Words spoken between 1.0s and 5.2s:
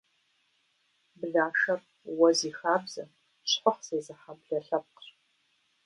Блашэр уэ зи хабзэ, щхъухь зезыхьэ блэ лъэпкъщ.